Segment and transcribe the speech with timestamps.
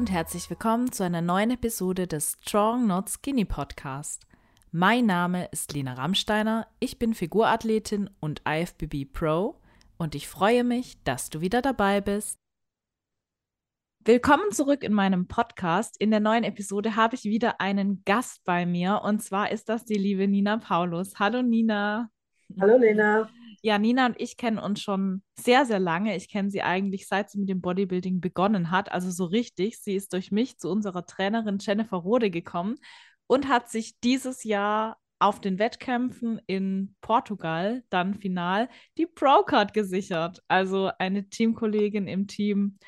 [0.00, 4.26] und herzlich willkommen zu einer neuen Episode des Strong Not Skinny Podcast.
[4.72, 9.60] Mein Name ist Lena Rammsteiner, ich bin Figurathletin und IFBB Pro
[9.98, 12.38] und ich freue mich, dass du wieder dabei bist.
[14.02, 16.00] Willkommen zurück in meinem Podcast.
[16.00, 19.84] In der neuen Episode habe ich wieder einen Gast bei mir und zwar ist das
[19.84, 21.18] die liebe Nina Paulus.
[21.18, 22.08] Hallo Nina.
[22.58, 23.28] Hallo Lena.
[23.62, 26.16] Ja, Nina und ich kennen uns schon sehr, sehr lange.
[26.16, 28.90] Ich kenne sie eigentlich, seit sie mit dem Bodybuilding begonnen hat.
[28.90, 29.78] Also so richtig.
[29.80, 32.76] Sie ist durch mich zu unserer Trainerin Jennifer Rode gekommen
[33.26, 40.42] und hat sich dieses Jahr auf den Wettkämpfen in Portugal dann final die Pro-Card gesichert.
[40.48, 42.78] Also eine Teamkollegin im Team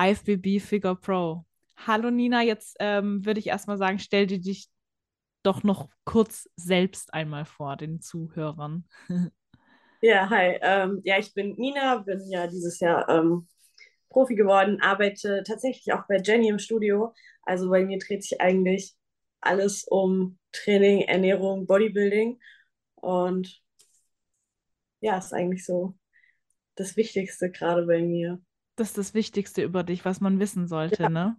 [0.00, 1.44] IFBB Figure Pro.
[1.76, 4.68] Hallo Nina, jetzt ähm, würde ich erstmal sagen, stell dir dich
[5.42, 8.88] doch noch kurz selbst einmal vor, den Zuhörern.
[10.06, 10.56] Ja, hi.
[10.62, 13.48] Ähm, ja, ich bin Nina, bin ja dieses Jahr ähm,
[14.08, 17.12] Profi geworden, arbeite tatsächlich auch bei Jenny im Studio.
[17.42, 18.94] Also bei mir dreht sich eigentlich
[19.40, 22.38] alles um Training, Ernährung, Bodybuilding.
[22.94, 23.60] Und
[25.00, 25.96] ja, ist eigentlich so
[26.76, 28.40] das Wichtigste gerade bei mir.
[28.76, 31.08] Das ist das Wichtigste über dich, was man wissen sollte, ja.
[31.08, 31.36] ne?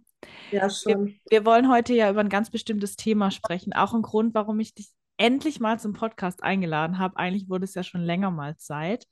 [0.50, 1.06] Ja, schon.
[1.06, 3.72] Wir, wir wollen heute ja über ein ganz bestimmtes Thema sprechen.
[3.72, 7.16] Auch ein Grund, warum ich dich endlich mal zum Podcast eingeladen habe.
[7.18, 9.06] Eigentlich wurde es ja schon länger mal Zeit.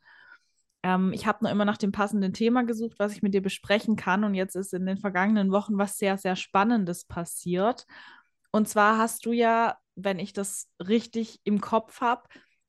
[0.83, 3.97] Ähm, ich habe nur immer nach dem passenden Thema gesucht, was ich mit dir besprechen
[3.97, 4.25] kann.
[4.25, 7.87] Und jetzt ist in den vergangenen Wochen was sehr, sehr Spannendes passiert.
[8.53, 12.23] Und zwar hast du ja, wenn ich das richtig im Kopf habe,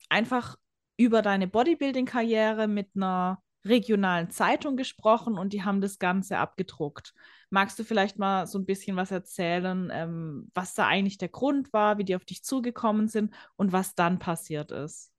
[0.09, 0.57] einfach
[0.97, 7.13] über deine Bodybuilding-Karriere mit einer regionalen Zeitung gesprochen und die haben das Ganze abgedruckt.
[7.49, 11.73] Magst du vielleicht mal so ein bisschen was erzählen, ähm, was da eigentlich der Grund
[11.73, 15.11] war, wie die auf dich zugekommen sind und was dann passiert ist?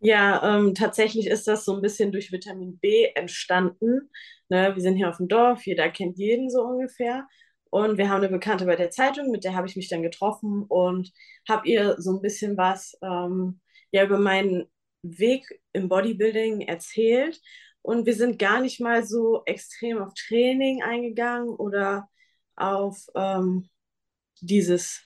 [0.00, 4.10] Ja, ähm, tatsächlich ist das so ein bisschen durch Vitamin B entstanden.
[4.48, 7.26] Ne, wir sind hier auf dem Dorf, jeder kennt jeden so ungefähr.
[7.70, 10.64] Und wir haben eine Bekannte bei der Zeitung, mit der habe ich mich dann getroffen
[10.68, 11.10] und
[11.48, 13.60] habe ihr so ein bisschen was ähm,
[13.92, 14.66] ja, über meinen
[15.02, 17.40] Weg im Bodybuilding erzählt
[17.82, 22.08] und wir sind gar nicht mal so extrem auf Training eingegangen oder
[22.56, 23.68] auf ähm,
[24.40, 25.02] dieses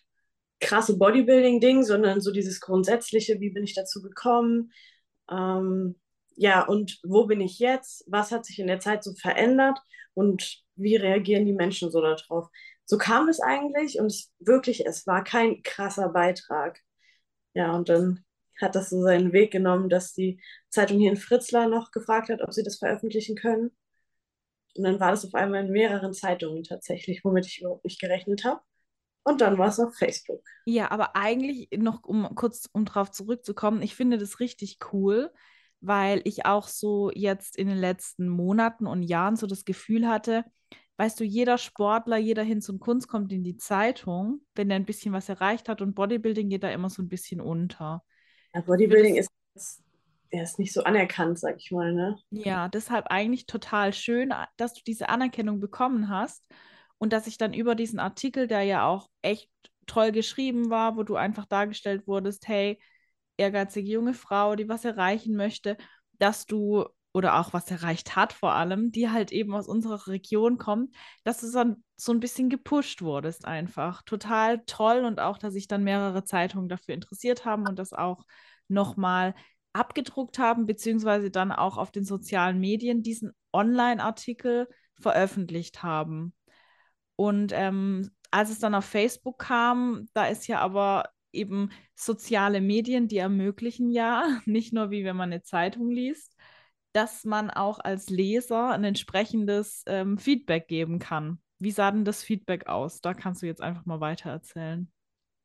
[0.61, 4.73] krasse Bodybuilding-Ding, sondern so dieses grundsätzliche, wie bin ich dazu gekommen,
[5.31, 5.97] ähm,
[6.37, 9.79] ja, und wo bin ich jetzt, was hat sich in der Zeit so verändert
[10.15, 12.49] und wie reagieren die Menschen so darauf.
[12.85, 16.81] So kam es eigentlich und es, wirklich, es war kein krasser Beitrag.
[17.55, 18.25] Ja, und dann
[18.61, 20.41] hat das so seinen Weg genommen, dass die
[20.71, 23.71] Zeitung hier in Fritzlar noch gefragt hat, ob sie das veröffentlichen können.
[24.77, 28.45] Und dann war das auf einmal in mehreren Zeitungen tatsächlich, womit ich überhaupt nicht gerechnet
[28.45, 28.61] habe.
[29.25, 30.43] Und dann war es auf Facebook.
[30.67, 35.33] Ja, aber eigentlich noch, um kurz um drauf zurückzukommen, ich finde das richtig cool,
[35.81, 40.45] weil ich auch so jetzt in den letzten Monaten und Jahren so das Gefühl hatte,
[40.97, 44.87] weißt du, jeder Sportler, jeder Hinz und Kunst kommt in die Zeitung, wenn er ein
[44.87, 48.05] bisschen was erreicht hat und Bodybuilding geht da immer so ein bisschen unter.
[48.57, 49.31] Ja, Bodybuilding ist,
[50.33, 52.17] der ist nicht so anerkannt, sag ich mal, ne?
[52.31, 56.43] Ja, deshalb eigentlich total schön, dass du diese Anerkennung bekommen hast
[56.97, 59.51] und dass ich dann über diesen Artikel, der ja auch echt
[59.87, 62.81] toll geschrieben war, wo du einfach dargestellt wurdest, hey,
[63.37, 65.77] ehrgeizige junge Frau, die was erreichen möchte,
[66.15, 70.59] dass du oder auch was erreicht hat vor allem, die halt eben aus unserer Region
[70.59, 70.95] kommt,
[71.25, 74.03] dass du dann so ein bisschen gepusht wurdest einfach.
[74.03, 78.27] Total toll und auch, dass sich dann mehrere Zeitungen dafür interessiert haben und das auch
[78.69, 79.35] nochmal
[79.73, 84.69] abgedruckt haben, beziehungsweise dann auch auf den sozialen Medien diesen Online-Artikel
[85.01, 86.35] veröffentlicht haben.
[87.17, 93.09] Und ähm, als es dann auf Facebook kam, da ist ja aber eben soziale Medien,
[93.09, 96.37] die ermöglichen ja, nicht nur wie wenn man eine Zeitung liest,
[96.97, 101.39] dass man auch als Leser ein entsprechendes ähm, Feedback geben kann.
[101.59, 103.03] Wie sah denn das Feedback aus?
[103.03, 104.91] Da kannst du jetzt einfach mal weiter erzählen.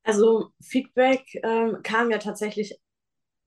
[0.03, 2.79] Also Feedback ähm, kam ja tatsächlich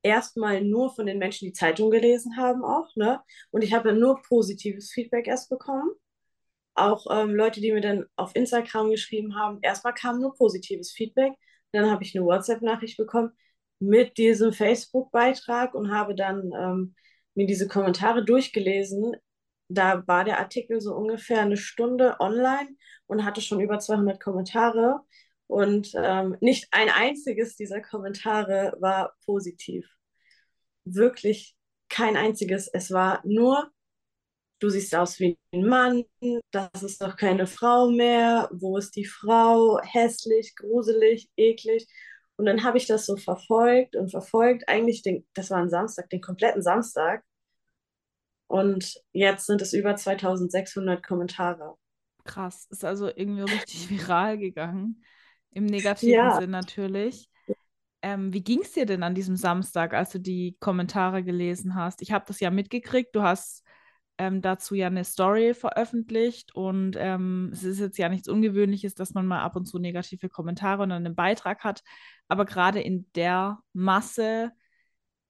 [0.03, 3.23] erstmal nur von den Menschen, die Zeitung gelesen haben auch, ne?
[3.51, 5.91] Und ich habe ja nur positives Feedback erst bekommen.
[6.75, 11.33] Auch ähm, Leute, die mir dann auf Instagram geschrieben haben, erstmal kam nur positives Feedback.
[11.73, 13.33] Dann habe ich eine WhatsApp-Nachricht bekommen
[13.79, 16.95] mit diesem Facebook-Beitrag und habe dann ähm,
[17.35, 19.17] mir diese Kommentare durchgelesen.
[19.69, 22.69] Da war der Artikel so ungefähr eine Stunde online
[23.07, 25.01] und hatte schon über 200 Kommentare.
[25.47, 29.87] Und ähm, nicht ein einziges dieser Kommentare war positiv.
[30.85, 31.57] Wirklich
[31.89, 32.69] kein einziges.
[32.69, 33.71] Es war nur,
[34.59, 36.05] du siehst aus wie ein Mann,
[36.51, 41.87] das ist doch keine Frau mehr, wo ist die Frau, hässlich, gruselig, eklig.
[42.37, 46.11] Und dann habe ich das so verfolgt und verfolgt, eigentlich, den, das war ein Samstag,
[46.11, 47.25] den kompletten Samstag.
[48.49, 51.77] Und jetzt sind es über 2600 Kommentare.
[52.25, 52.67] Krass.
[52.71, 55.03] Ist also irgendwie richtig viral gegangen.
[55.51, 57.29] Im negativen Ja, Sinn natürlich.
[58.03, 62.03] Ähm, wie ging es dir denn an diesem Samstag, als du die Kommentare gelesen hast?
[62.03, 63.17] Ich habe das ja mitgekriegt.
[63.17, 63.64] Du hast
[64.19, 69.15] ähm, dazu ja eine Story veröffentlicht und ähm, es ist jetzt ja nichts Ungewöhnliches, dass
[69.15, 71.83] man mal ab und zu negative Kommentare und einen Beitrag hat.
[72.29, 74.53] Aber gerade in der Masse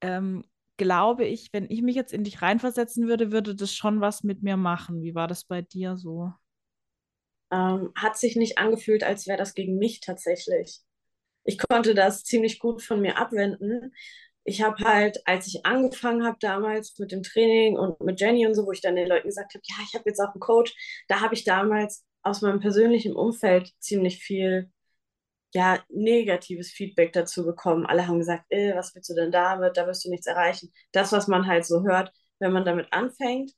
[0.01, 0.43] ähm,
[0.77, 4.43] glaube ich, wenn ich mich jetzt in dich reinversetzen würde, würde das schon was mit
[4.43, 5.01] mir machen.
[5.01, 6.33] Wie war das bei dir so?
[7.51, 10.81] ähm, hat sich nicht angefühlt, als wäre das gegen mich tatsächlich.
[11.43, 13.93] Ich konnte das ziemlich gut von mir abwenden.
[14.45, 18.55] Ich habe halt, als ich angefangen habe damals mit dem Training und mit Jenny und
[18.55, 20.73] so, wo ich dann den Leuten gesagt habe, ja, ich habe jetzt auch einen Coach,
[21.07, 24.71] da habe ich damals aus meinem persönlichen Umfeld ziemlich viel
[25.53, 27.85] ja, negatives Feedback dazu bekommen.
[27.85, 29.77] Alle haben gesagt, äh, was willst du denn damit?
[29.77, 30.73] Da wirst du nichts erreichen.
[30.91, 33.53] Das, was man halt so hört, wenn man damit anfängt.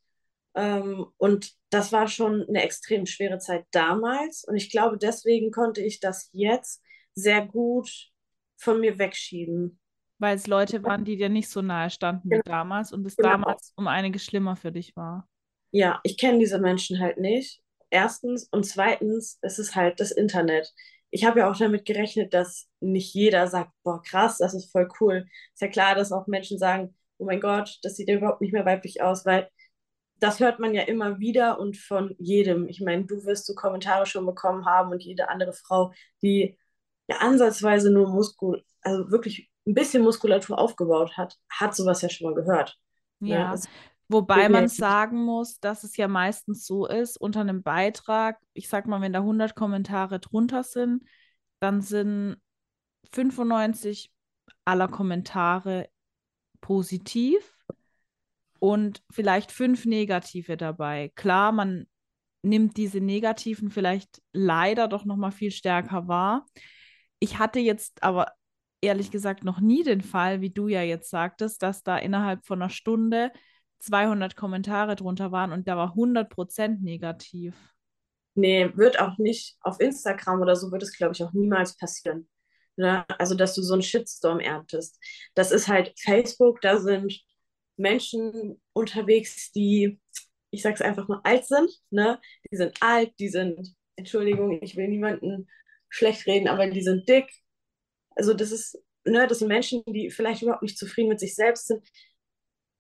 [0.56, 4.44] Ähm, und das war schon eine extrem schwere Zeit damals.
[4.44, 6.84] Und ich glaube, deswegen konnte ich das jetzt
[7.16, 7.90] sehr gut
[8.58, 9.80] von mir wegschieben.
[10.20, 13.30] Weil es Leute waren, die dir nicht so nahe standen wie damals und es Genau.
[13.30, 15.28] damals um einiges schlimmer für dich war.
[15.72, 17.62] Ja, ich kenne diese Menschen halt nicht.
[17.90, 18.48] Erstens.
[18.52, 20.74] Und zweitens, es ist halt das Internet.
[21.10, 24.90] Ich habe ja auch damit gerechnet, dass nicht jeder sagt, boah, krass, das ist voll
[25.00, 25.26] cool.
[25.54, 28.54] Ist ja klar, dass auch Menschen sagen, oh mein Gott, das sieht ja überhaupt nicht
[28.54, 29.50] mehr weiblich aus, weil
[30.20, 32.68] das hört man ja immer wieder und von jedem.
[32.68, 36.58] Ich meine, du wirst so Kommentare schon bekommen haben und jede andere Frau, die
[37.08, 42.28] ja ansatzweise nur Muskul, also wirklich ein bisschen Muskulatur aufgebaut hat, hat sowas ja schon
[42.28, 42.78] mal gehört.
[43.20, 43.30] Ne?
[43.30, 43.68] Ja, Es
[44.08, 48.40] wobei geht mir man sagen muss, dass es ja meistens so ist, unter einem Beitrag,
[48.54, 51.04] ich sag mal, wenn da 100 Kommentare drunter sind,
[51.60, 52.38] dann sind
[53.12, 54.12] 95
[54.66, 55.90] aller Kommentare
[56.62, 57.56] positiv
[58.60, 61.12] und vielleicht fünf negative dabei.
[61.16, 61.88] Klar, man
[62.42, 66.46] nimmt diese negativen vielleicht leider doch noch mal viel stärker wahr.
[67.20, 68.28] Ich hatte jetzt aber
[68.82, 72.62] ehrlich gesagt noch nie den Fall, wie du ja jetzt sagtest, dass da innerhalb von
[72.62, 73.32] einer Stunde
[73.80, 77.56] 200 Kommentare drunter waren und da war 100% negativ.
[78.36, 82.28] Nee, wird auch nicht auf Instagram oder so, wird es, glaube ich, auch niemals passieren.
[82.76, 83.04] Ne?
[83.20, 85.00] Also, dass du so einen Shitstorm erntest.
[85.34, 87.20] Das ist halt Facebook, da sind
[87.76, 90.00] Menschen unterwegs, die,
[90.52, 91.72] ich sag's einfach mal, alt sind.
[91.90, 92.20] Ne?
[92.52, 95.48] Die sind alt, die sind, Entschuldigung, ich will niemanden
[95.90, 97.32] schlecht reden, aber die sind dick.
[98.18, 101.68] Also, das ist, ne, das sind Menschen, die vielleicht überhaupt nicht zufrieden mit sich selbst
[101.68, 101.84] sind.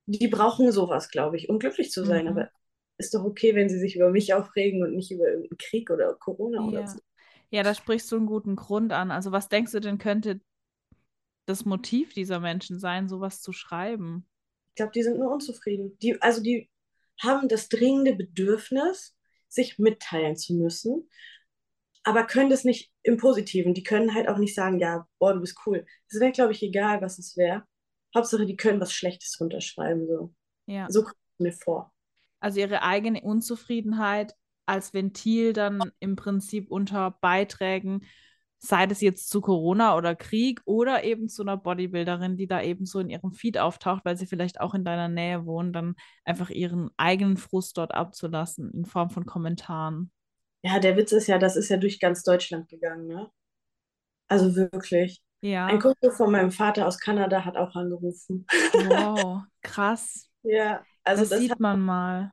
[0.06, 2.28] Die brauchen sowas, glaube ich, um glücklich zu sein.
[2.28, 2.30] Mhm.
[2.30, 2.50] Aber
[2.98, 6.13] ist doch okay, wenn sie sich über mich aufregen und nicht über irgendeinen Krieg oder
[6.16, 6.88] Corona oder Ja.
[6.88, 7.00] so.
[7.50, 9.12] Ja, da sprichst du einen guten Grund an.
[9.12, 10.42] Also, was denkst du denn könnte
[11.45, 14.28] das Motiv dieser Menschen sein, sowas zu schreiben?
[14.69, 15.98] Ich glaube, die sind nur unzufrieden.
[16.00, 16.69] Die, also die
[17.19, 19.16] haben das dringende Bedürfnis,
[19.48, 21.10] sich mitteilen zu müssen,
[22.07, 23.74] aber können das nicht im Positiven.
[23.74, 25.86] Die können halt auch nicht sagen, ja, boah, du bist cool.
[26.09, 27.63] Es wäre, glaube ich, egal, was es wäre.
[28.15, 30.07] Hauptsache, die können was Schlechtes runterschreiben.
[30.07, 30.33] So,
[30.68, 30.88] Ja.
[30.89, 31.92] so kommt es mir vor.
[32.39, 34.33] Also ihre eigene Unzufriedenheit
[34.65, 38.06] als Ventil dann im Prinzip unter Beiträgen,
[38.60, 42.86] sei das jetzt zu Corona oder Krieg oder eben zu einer Bodybuilderin, die da eben
[42.86, 46.51] so in ihrem Feed auftaucht, weil sie vielleicht auch in deiner Nähe wohnt, dann einfach
[46.51, 50.10] ihren eigenen Frust dort abzulassen in Form von Kommentaren.
[50.64, 53.32] Ja, der Witz ist ja, das ist ja durch ganz Deutschland gegangen, ne?
[54.28, 55.22] Also wirklich.
[55.66, 58.46] Ein Ja, Kumpel von meinem Vater aus Kanada hat auch angerufen.
[58.74, 60.30] wow, krass.
[60.44, 62.32] Ja, also Das das sieht man mal.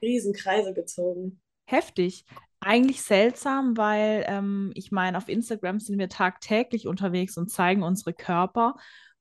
[0.00, 1.42] Riesenkreise gezogen.
[1.66, 2.24] Heftig.
[2.60, 8.12] Eigentlich seltsam, weil ähm, ich meine, auf Instagram sind wir tagtäglich unterwegs und zeigen unsere
[8.14, 8.76] Körper.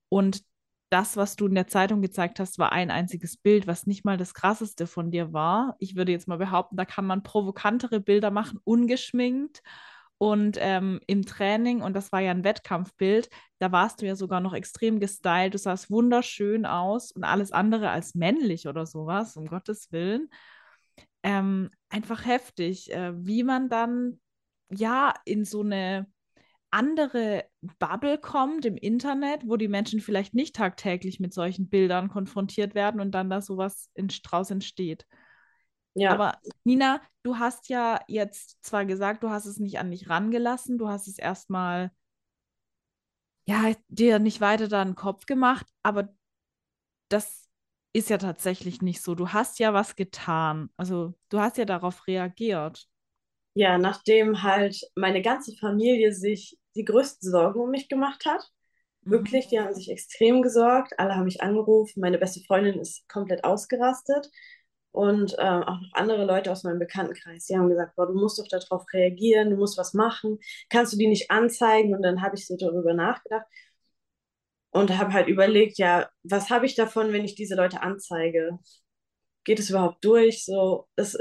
[0.09, 0.41] Und
[0.89, 4.17] das, was du in der Zeitung gezeigt hast, war ein einziges Bild, was nicht mal
[4.17, 5.75] das krasseste von dir war.
[5.79, 9.61] Ich würde jetzt mal behaupten, da kann man provokantere Bilder machen, ungeschminkt
[10.17, 11.81] und ähm, im Training.
[11.81, 13.29] Und das war ja ein Wettkampfbild.
[13.59, 15.53] Da warst du ja sogar noch extrem gestylt.
[15.53, 20.29] Du sahst wunderschön aus und alles andere als männlich oder sowas, um Gottes Willen
[21.25, 24.19] ähm, einfach heftig, äh, wie man dann
[24.69, 26.05] ja in so eine
[26.75, 27.45] andere
[27.79, 32.99] Bubble kommt im Internet, wo die Menschen vielleicht nicht tagtäglich mit solchen Bildern konfrontiert werden
[32.99, 35.05] und dann da sowas in, draus entsteht.
[35.93, 40.09] Ja, Aber Nina, du hast ja jetzt zwar gesagt, du hast es nicht an dich
[40.09, 41.91] rangelassen, du hast es erstmal,
[43.47, 46.13] ja, dir nicht weiter da einen Kopf gemacht, aber
[47.09, 47.47] das
[47.93, 49.15] ist ja tatsächlich nicht so.
[49.15, 50.69] Du hast ja was getan.
[50.75, 52.89] Also du hast ja darauf reagiert.
[53.53, 58.51] ja, nachdem halt meine ganze Familie sich die größten Sorgen um mich gemacht hat,
[59.05, 59.25] Mhm.
[59.25, 63.43] wirklich, die haben sich extrem gesorgt, alle haben mich angerufen, meine beste Freundin ist komplett
[63.43, 64.29] ausgerastet
[64.91, 67.45] und ähm, auch noch andere Leute aus meinem Bekanntenkreis.
[67.47, 70.39] Die haben gesagt, boah, du musst doch darauf reagieren, du musst was machen,
[70.69, 71.95] kannst du die nicht anzeigen?
[71.95, 73.45] Und dann habe ich so darüber nachgedacht
[74.71, 78.59] und habe halt überlegt, ja, was habe ich davon, wenn ich diese Leute anzeige?
[79.45, 80.45] Geht es überhaupt durch?
[80.45, 81.17] So, das,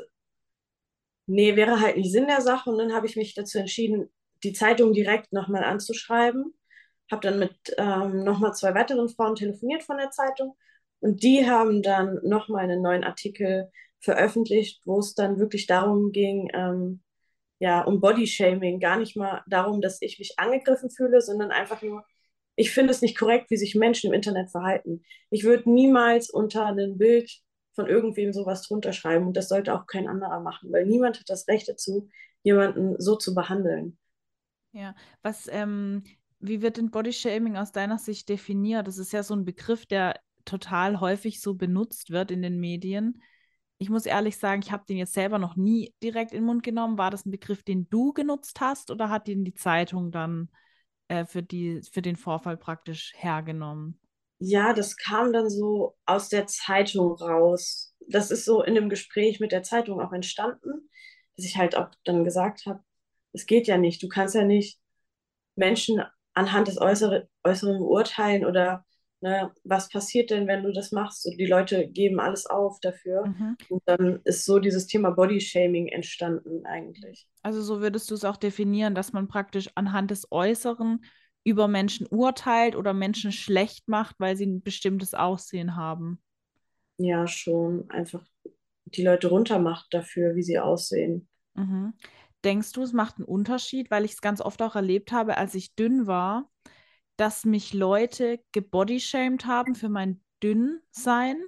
[1.26, 2.70] nee, wäre halt nicht Sinn der Sache.
[2.70, 4.10] Und dann habe ich mich dazu entschieden,
[4.42, 6.54] die Zeitung direkt nochmal anzuschreiben.
[7.10, 10.56] Habe dann mit ähm, nochmal zwei weiteren Frauen telefoniert von der Zeitung
[11.00, 16.50] und die haben dann nochmal einen neuen Artikel veröffentlicht, wo es dann wirklich darum ging,
[16.54, 17.02] ähm,
[17.58, 22.04] ja, um Bodyshaming, gar nicht mal darum, dass ich mich angegriffen fühle, sondern einfach nur,
[22.56, 25.02] ich finde es nicht korrekt, wie sich Menschen im Internet verhalten.
[25.30, 27.30] Ich würde niemals unter ein Bild
[27.74, 31.28] von irgendwem sowas drunter schreiben und das sollte auch kein anderer machen, weil niemand hat
[31.28, 32.08] das Recht dazu,
[32.42, 33.98] jemanden so zu behandeln.
[34.74, 36.02] Ja, was, ähm,
[36.40, 38.88] wie wird denn Bodyshaming aus deiner Sicht definiert?
[38.88, 43.22] Das ist ja so ein Begriff, der total häufig so benutzt wird in den Medien.
[43.78, 46.64] Ich muss ehrlich sagen, ich habe den jetzt selber noch nie direkt in den Mund
[46.64, 46.98] genommen.
[46.98, 50.50] War das ein Begriff, den du genutzt hast oder hat den die Zeitung dann
[51.06, 54.00] äh, für, die, für den Vorfall praktisch hergenommen?
[54.40, 57.94] Ja, das kam dann so aus der Zeitung raus.
[58.08, 60.90] Das ist so in dem Gespräch mit der Zeitung auch entstanden,
[61.36, 62.82] dass ich halt auch dann gesagt habe,
[63.34, 64.02] es geht ja nicht.
[64.02, 64.78] Du kannst ja nicht
[65.56, 68.84] Menschen anhand des Äußere, Äußeren beurteilen oder
[69.20, 71.26] ne, was passiert denn, wenn du das machst?
[71.26, 73.26] Und die Leute geben alles auf dafür.
[73.26, 73.56] Mhm.
[73.68, 77.28] Und dann ist so dieses Thema Bodyshaming entstanden eigentlich.
[77.42, 81.04] Also so würdest du es auch definieren, dass man praktisch anhand des Äußeren
[81.44, 86.22] über Menschen urteilt oder Menschen schlecht macht, weil sie ein bestimmtes Aussehen haben.
[86.96, 87.90] Ja, schon.
[87.90, 88.24] Einfach
[88.84, 91.28] die Leute runtermacht dafür, wie sie aussehen.
[91.54, 91.94] Mhm.
[92.44, 95.54] Denkst du, es macht einen Unterschied, weil ich es ganz oft auch erlebt habe, als
[95.54, 96.50] ich dünn war,
[97.16, 101.42] dass mich Leute gebodyshamed haben für mein Dünnsein,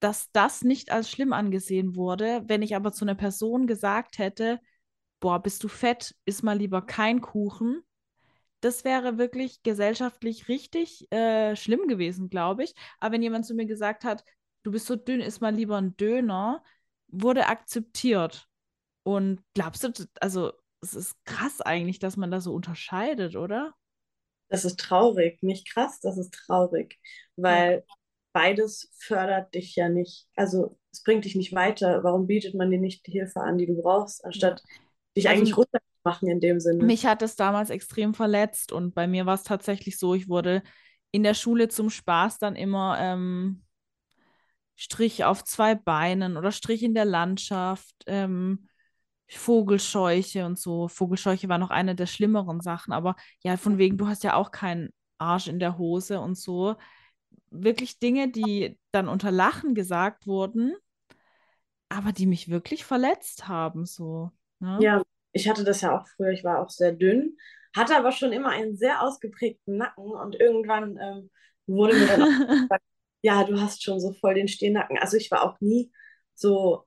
[0.00, 2.42] dass das nicht als schlimm angesehen wurde.
[2.46, 4.60] Wenn ich aber zu einer Person gesagt hätte,
[5.20, 7.82] boah, bist du fett, iss mal lieber kein Kuchen,
[8.60, 12.74] das wäre wirklich gesellschaftlich richtig äh, schlimm gewesen, glaube ich.
[12.98, 14.24] Aber wenn jemand zu mir gesagt hat,
[14.62, 16.64] du bist so dünn, iss mal lieber ein Döner,
[17.08, 18.48] wurde akzeptiert.
[19.04, 23.74] Und glaubst du, also es ist krass eigentlich, dass man da so unterscheidet, oder?
[24.48, 26.98] Das ist traurig, nicht krass, das ist traurig,
[27.36, 27.94] weil ja.
[28.34, 30.26] beides fördert dich ja nicht.
[30.36, 32.04] Also es bringt dich nicht weiter.
[32.04, 34.74] Warum bietet man dir nicht die Hilfe an, die du brauchst, anstatt ja.
[35.16, 36.84] dich also, eigentlich runterzumachen in dem Sinne?
[36.84, 40.62] Mich hat es damals extrem verletzt und bei mir war es tatsächlich so, ich wurde
[41.12, 43.62] in der Schule zum Spaß dann immer ähm,
[44.76, 47.94] Strich auf zwei Beinen oder Strich in der Landschaft.
[48.06, 48.68] Ähm,
[49.38, 50.88] Vogelscheuche und so.
[50.88, 54.50] Vogelscheuche war noch eine der schlimmeren Sachen, aber ja, von wegen, du hast ja auch
[54.50, 56.76] keinen Arsch in der Hose und so.
[57.50, 60.74] Wirklich Dinge, die dann unter Lachen gesagt wurden,
[61.88, 64.30] aber die mich wirklich verletzt haben, so.
[64.60, 64.78] Ne?
[64.80, 67.36] Ja, ich hatte das ja auch früher, ich war auch sehr dünn,
[67.74, 71.30] hatte aber schon immer einen sehr ausgeprägten Nacken und irgendwann ähm,
[71.66, 72.26] wurde mir dann auch
[72.62, 72.84] gesagt,
[73.22, 74.98] ja, du hast schon so voll den Stehnacken.
[74.98, 75.92] Also ich war auch nie
[76.34, 76.84] so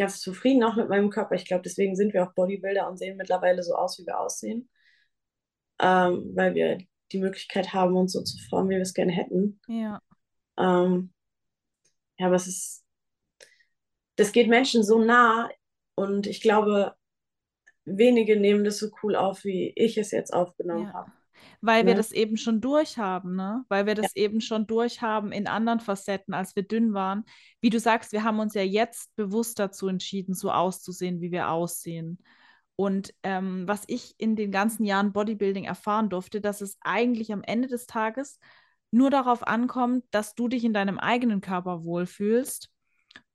[0.00, 1.34] ganz zufrieden auch mit meinem Körper.
[1.34, 4.68] Ich glaube, deswegen sind wir auch Bodybuilder und sehen mittlerweile so aus, wie wir aussehen.
[5.78, 6.78] Ähm, weil wir
[7.12, 9.60] die Möglichkeit haben, uns so zu formen, wie wir es gerne hätten.
[9.68, 10.00] Ja.
[10.58, 11.12] Ähm,
[12.18, 12.84] ja, aber es ist,
[14.16, 15.50] das geht Menschen so nah
[15.94, 16.94] und ich glaube,
[17.84, 20.92] wenige nehmen das so cool auf, wie ich es jetzt aufgenommen ja.
[20.92, 21.12] habe.
[21.60, 23.64] Weil wir das eben schon durchhaben, ne?
[23.68, 24.22] Weil wir das ja.
[24.22, 27.24] eben schon durchhaben in anderen Facetten, als wir dünn waren.
[27.60, 31.50] Wie du sagst, wir haben uns ja jetzt bewusst dazu entschieden, so auszusehen, wie wir
[31.50, 32.18] aussehen.
[32.76, 37.42] Und ähm, was ich in den ganzen Jahren Bodybuilding erfahren durfte, dass es eigentlich am
[37.42, 38.38] Ende des Tages
[38.90, 42.70] nur darauf ankommt, dass du dich in deinem eigenen Körper wohlfühlst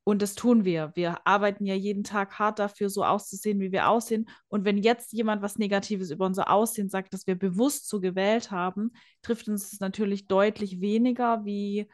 [0.07, 0.91] und das tun wir.
[0.93, 4.29] Wir arbeiten ja jeden Tag hart dafür, so auszusehen, wie wir aussehen.
[4.47, 8.51] Und wenn jetzt jemand was Negatives über unser Aussehen sagt, das wir bewusst so gewählt
[8.51, 8.91] haben,
[9.23, 11.89] trifft uns das natürlich deutlich weniger, wie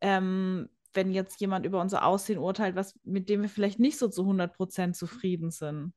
[0.00, 4.06] ähm, wenn jetzt jemand über unser Aussehen urteilt, was, mit dem wir vielleicht nicht so
[4.06, 5.92] zu 100% zufrieden sind.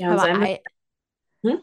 [0.00, 0.58] Ja, aber,
[1.44, 1.60] hm?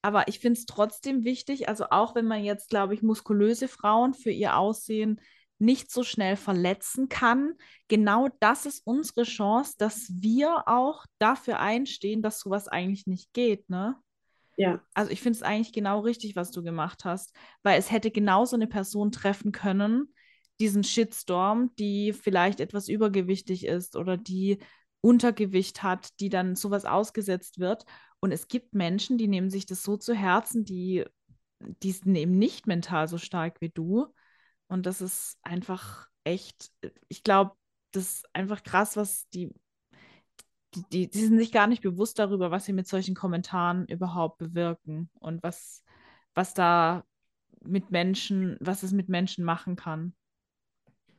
[0.00, 4.14] aber ich finde es trotzdem wichtig, also auch wenn man jetzt, glaube ich, muskulöse Frauen
[4.14, 5.20] für ihr Aussehen
[5.58, 7.54] nicht so schnell verletzen kann.
[7.88, 13.68] Genau das ist unsere Chance, dass wir auch dafür einstehen, dass sowas eigentlich nicht geht,
[13.70, 13.96] ne?
[14.56, 14.80] Ja.
[14.94, 18.56] Also ich finde es eigentlich genau richtig, was du gemacht hast, weil es hätte genauso
[18.56, 20.14] eine Person treffen können,
[20.60, 24.58] diesen Shitstorm, die vielleicht etwas übergewichtig ist oder die
[25.00, 27.84] Untergewicht hat, die dann sowas ausgesetzt wird.
[28.20, 31.04] Und es gibt Menschen, die nehmen sich das so zu Herzen, die,
[31.82, 34.06] die sind eben nicht mental so stark wie du.
[34.68, 36.72] Und das ist einfach echt,
[37.08, 37.52] ich glaube,
[37.92, 39.54] das ist einfach krass, was die,
[40.74, 44.38] die, die, die sind sich gar nicht bewusst darüber, was sie mit solchen Kommentaren überhaupt
[44.38, 45.84] bewirken und was,
[46.34, 47.04] was da
[47.62, 50.14] mit Menschen, was es mit Menschen machen kann.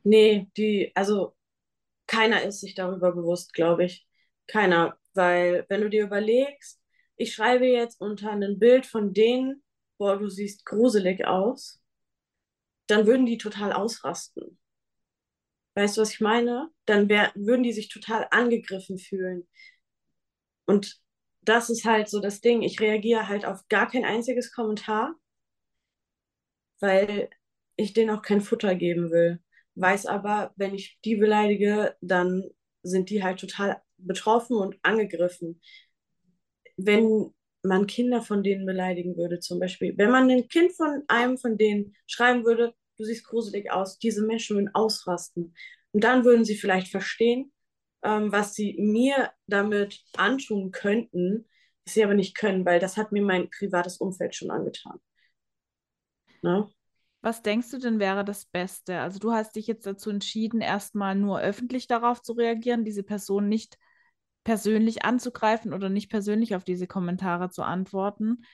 [0.04, 1.34] Nee, die, also
[2.06, 4.06] keiner ist sich darüber bewusst, glaube ich.
[4.46, 4.96] Keiner.
[5.14, 6.80] Weil, wenn du dir überlegst,
[7.16, 9.62] ich schreibe jetzt unter ein Bild von denen,
[9.98, 11.82] boah, du siehst gruselig aus,
[12.86, 14.58] dann würden die total ausrasten.
[15.74, 16.70] Weißt du, was ich meine?
[16.86, 19.46] Dann wär, würden die sich total angegriffen fühlen.
[20.66, 21.00] Und
[21.42, 22.62] das ist halt so das Ding.
[22.62, 25.14] Ich reagiere halt auf gar kein einziges Kommentar,
[26.80, 27.30] weil
[27.76, 29.40] ich denen auch kein Futter geben will.
[29.74, 32.44] Weiß aber, wenn ich die beleidige, dann
[32.82, 35.60] sind die halt total betroffen und angegriffen.
[36.76, 37.34] Wenn
[37.66, 41.56] man Kinder von denen beleidigen würde, zum Beispiel, wenn man ein Kind von einem von
[41.56, 45.54] denen schreiben würde, du siehst gruselig aus, diese Menschen würden ausrasten.
[45.92, 47.52] Und dann würden sie vielleicht verstehen,
[48.02, 51.48] ähm, was sie mir damit antun könnten,
[51.84, 54.98] was sie aber nicht können, weil das hat mir mein privates Umfeld schon angetan.
[56.42, 56.68] Ne?
[57.22, 59.00] Was denkst du denn wäre das Beste?
[59.00, 63.48] Also du hast dich jetzt dazu entschieden, erstmal nur öffentlich darauf zu reagieren, diese Person
[63.48, 63.78] nicht
[64.46, 68.44] persönlich anzugreifen oder nicht persönlich auf diese Kommentare zu antworten.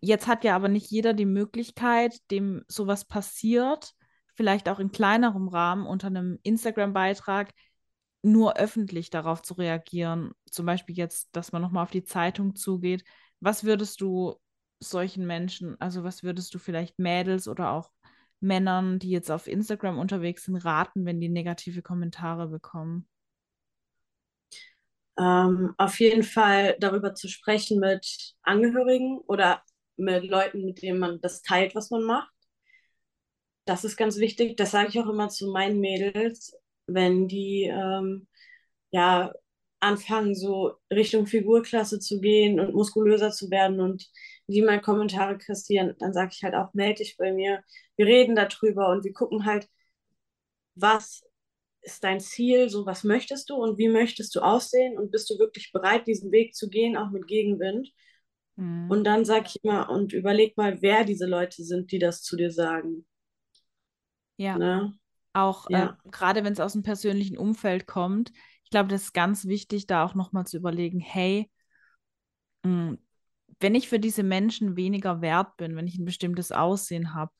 [0.00, 3.94] Jetzt hat ja aber nicht jeder die Möglichkeit, dem sowas passiert,
[4.36, 7.50] vielleicht auch in kleinerem Rahmen unter einem Instagram-Beitrag
[8.22, 10.30] nur öffentlich darauf zu reagieren.
[10.48, 13.02] Zum Beispiel jetzt, dass man nochmal auf die Zeitung zugeht.
[13.40, 14.36] Was würdest du
[14.78, 17.90] solchen Menschen, also was würdest du vielleicht Mädels oder auch
[18.38, 23.08] Männern, die jetzt auf Instagram unterwegs sind, raten, wenn die negative Kommentare bekommen?
[25.18, 29.62] Ähm, auf jeden Fall darüber zu sprechen mit Angehörigen oder
[29.96, 32.30] mit Leuten, mit denen man das teilt, was man macht.
[33.66, 34.56] Das ist ganz wichtig.
[34.56, 36.54] Das sage ich auch immer zu meinen Mädels,
[36.86, 38.26] wenn die ähm,
[38.90, 39.32] ja
[39.80, 44.10] anfangen, so Richtung Figurklasse zu gehen und muskulöser zu werden und
[44.48, 47.62] die mal Kommentare kassieren, dann sage ich halt auch, melde dich bei mir.
[47.96, 49.68] Wir reden darüber und wir gucken halt,
[50.76, 51.24] was
[51.84, 55.38] ist dein Ziel, so was möchtest du und wie möchtest du aussehen und bist du
[55.38, 57.90] wirklich bereit, diesen Weg zu gehen, auch mit Gegenwind.
[58.56, 58.90] Mhm.
[58.90, 62.36] Und dann sag ich immer und überleg mal, wer diese Leute sind, die das zu
[62.36, 63.06] dir sagen.
[64.36, 64.58] Ja.
[64.58, 64.98] Ne?
[65.32, 65.98] Auch ja.
[66.04, 68.32] äh, gerade wenn es aus dem persönlichen Umfeld kommt,
[68.64, 71.50] ich glaube, das ist ganz wichtig, da auch nochmal zu überlegen, hey,
[72.62, 72.98] mh, hm,
[73.60, 77.32] wenn ich für diese Menschen weniger wert bin, wenn ich ein bestimmtes Aussehen habe,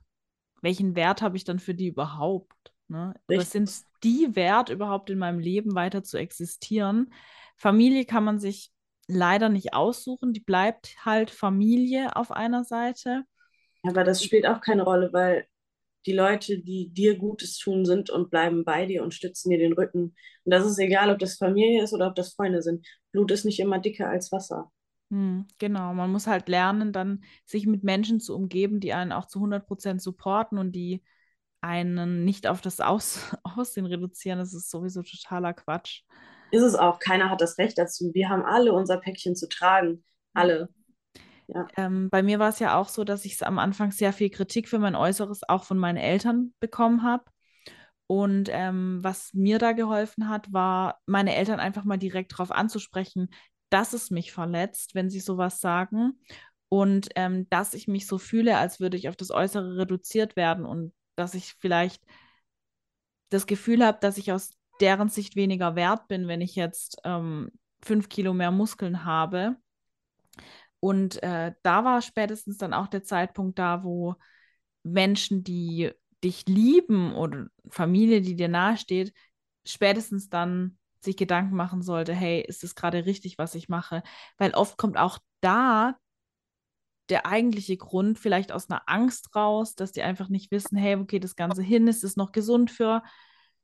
[0.63, 2.73] welchen Wert habe ich dann für die überhaupt?
[2.89, 3.15] Ne?
[3.29, 3.71] Oder sind
[4.05, 7.13] die wert, überhaupt in meinem Leben weiter zu existieren?
[7.57, 8.71] Familie kann man sich
[9.07, 13.25] leider nicht aussuchen, die bleibt halt Familie auf einer Seite.
[13.83, 15.47] Aber das spielt auch keine Rolle, weil
[16.07, 19.73] die Leute, die dir Gutes tun, sind und bleiben bei dir und stützen dir den
[19.73, 20.15] Rücken.
[20.45, 22.87] Und das ist egal, ob das Familie ist oder ob das Freunde sind.
[23.13, 24.71] Blut ist nicht immer dicker als Wasser.
[25.11, 29.27] Hm, genau, man muss halt lernen, dann sich mit Menschen zu umgeben, die einen auch
[29.27, 31.03] zu 100% supporten und die
[31.65, 34.39] einen nicht auf das Aus Aussehen reduzieren.
[34.39, 36.03] Das ist sowieso totaler Quatsch.
[36.51, 36.99] Ist es auch.
[36.99, 38.11] Keiner hat das Recht dazu.
[38.13, 40.05] Wir haben alle unser Päckchen zu tragen.
[40.35, 40.69] Alle.
[41.47, 41.67] Ja.
[41.77, 44.69] Ähm, bei mir war es ja auch so, dass ich am Anfang sehr viel Kritik
[44.69, 47.25] für mein Äußeres auch von meinen Eltern bekommen habe.
[48.07, 53.31] Und ähm, was mir da geholfen hat, war, meine Eltern einfach mal direkt darauf anzusprechen,
[53.71, 56.21] dass es mich verletzt, wenn sie sowas sagen.
[56.69, 60.67] Und ähm, dass ich mich so fühle, als würde ich auf das Äußere reduziert werden
[60.67, 62.03] und dass ich vielleicht
[63.31, 64.51] das Gefühl habe, dass ich aus
[64.81, 67.51] deren Sicht weniger wert bin, wenn ich jetzt ähm,
[67.83, 69.57] fünf Kilo mehr Muskeln habe.
[70.81, 74.17] Und äh, da war spätestens dann auch der Zeitpunkt da, wo
[74.83, 79.13] Menschen, die dich lieben oder Familie, die dir nahesteht,
[79.65, 84.03] spätestens dann sich Gedanken machen sollte, hey, ist es gerade richtig, was ich mache?
[84.39, 85.97] Weil oft kommt auch da
[87.11, 91.05] der eigentliche Grund vielleicht aus einer Angst raus, dass die einfach nicht wissen, hey, wo
[91.05, 91.87] geht das Ganze hin?
[91.87, 93.03] Ist es noch gesund für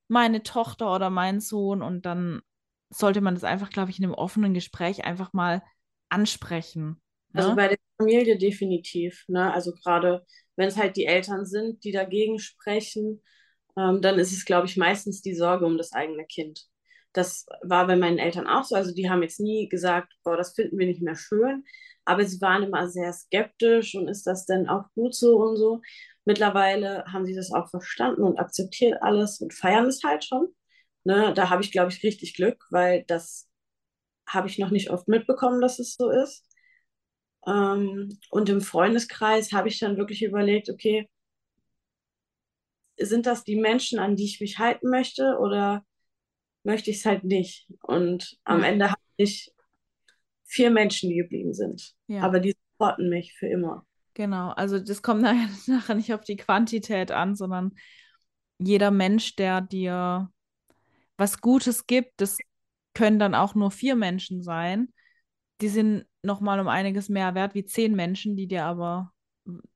[0.08, 1.82] meine Tochter oder meinen Sohn?
[1.82, 2.42] Und dann
[2.90, 5.62] sollte man das einfach, glaube ich, in einem offenen Gespräch einfach mal
[6.08, 7.00] ansprechen.
[7.32, 7.56] Also ne?
[7.56, 9.24] bei der Familie definitiv.
[9.28, 9.52] Ne?
[9.52, 10.26] Also gerade
[10.56, 13.22] wenn es halt die Eltern sind, die dagegen sprechen,
[13.76, 16.66] ähm, dann ist es, glaube ich, meistens die Sorge um das eigene Kind.
[17.12, 18.74] Das war bei meinen Eltern auch so.
[18.74, 21.64] Also die haben jetzt nie gesagt, boah, das finden wir nicht mehr schön.
[22.10, 25.80] Aber sie waren immer sehr skeptisch und ist das denn auch gut so und so.
[26.24, 30.48] Mittlerweile haben sie das auch verstanden und akzeptiert alles und feiern es halt schon.
[31.04, 31.32] Ne?
[31.34, 33.48] Da habe ich, glaube ich, richtig Glück, weil das
[34.26, 36.44] habe ich noch nicht oft mitbekommen, dass es so ist.
[37.46, 41.08] Ähm, und im Freundeskreis habe ich dann wirklich überlegt, okay,
[42.98, 45.84] sind das die Menschen, an die ich mich halten möchte oder
[46.64, 47.68] möchte ich es halt nicht.
[47.82, 48.64] Und am.
[48.64, 49.52] Ende habe ich
[50.50, 51.94] vier Menschen, die geblieben sind.
[52.08, 52.22] Ja.
[52.22, 53.86] Aber die supporten mich für immer.
[54.14, 57.72] Genau, also das kommt nachher, nachher nicht auf die Quantität an, sondern
[58.58, 60.30] jeder Mensch, der dir
[61.16, 62.38] was Gutes gibt, das
[62.94, 64.92] können dann auch nur vier Menschen sein.
[65.60, 69.12] Die sind nochmal um einiges mehr wert wie zehn Menschen, die dir aber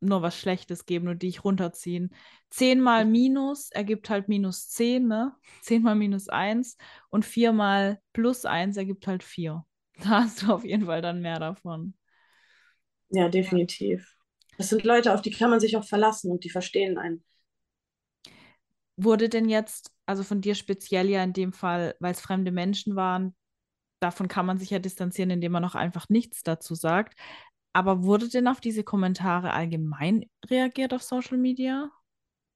[0.01, 2.15] nur was Schlechtes geben und die dich runterziehen.
[2.51, 5.35] Zehn mal Minus ergibt halt minus zehn, ne?
[5.63, 6.77] Zehn mal minus eins
[7.11, 9.65] und vier mal plus eins ergibt halt vier.
[10.03, 11.95] Da hast du auf jeden Fall dann mehr davon.
[13.09, 14.15] Ja, definitiv.
[14.59, 17.25] Das sind Leute, auf die kann man sich auch verlassen und die verstehen einen.
[18.97, 22.95] Wurde denn jetzt, also von dir speziell ja in dem Fall, weil es fremde Menschen
[22.97, 23.35] waren,
[24.01, 27.19] davon kann man sich ja distanzieren, indem man noch einfach nichts dazu sagt.
[27.73, 31.91] Aber wurde denn auf diese Kommentare allgemein reagiert auf Social Media?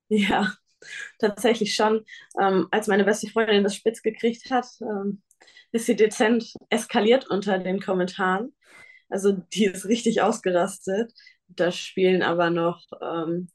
[0.08, 0.52] Ja,
[1.18, 2.04] tatsächlich schon.
[2.40, 5.22] Ähm, als meine beste Freundin das spitz gekriegt hat, ähm,
[5.72, 8.54] ist sie dezent eskaliert unter den Kommentaren.
[9.08, 11.12] Also die ist richtig ausgerastet.
[11.48, 13.48] Da spielen aber noch ähm,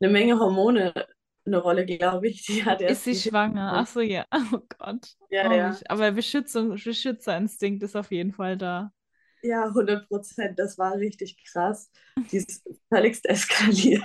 [0.00, 0.92] eine Menge Hormone
[1.46, 2.46] eine Rolle, glaube ich.
[2.46, 3.72] Die hat Ist sie schwanger?
[3.74, 4.24] Ach so, ja.
[4.52, 5.16] Oh Gott.
[5.30, 5.78] Ja, Oh, ja.
[5.88, 8.92] aber Beschützung, Beschützerinstinkt ist auf jeden Fall da.
[9.42, 10.58] Ja, 100 Prozent.
[10.58, 11.90] Das war richtig krass.
[12.30, 14.02] Die ist völligst eskaliert.